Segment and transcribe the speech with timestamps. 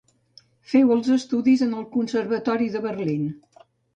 [0.71, 3.31] Féu els estudis en el Conservatori de Berlín.